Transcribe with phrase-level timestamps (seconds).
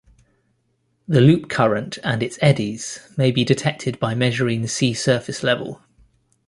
[1.07, 5.83] The Loop Current and its eddies may be detected by measuring sea surface level.